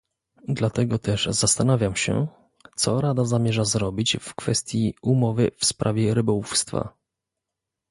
[0.47, 2.27] Dlatego też zastanawiam się,
[2.75, 6.97] co Rada zamierza zrobić w kwestii umowy w sprawie rybołówstwa